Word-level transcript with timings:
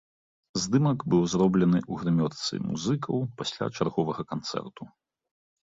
Здымак 0.61 0.99
быў 1.13 1.23
зроблены 1.33 1.77
ў 1.91 1.93
грымёрцы 2.01 2.53
музыкаў 2.71 3.23
пасля 3.43 3.71
чарговага 3.77 4.29
канцэрту. 4.35 4.83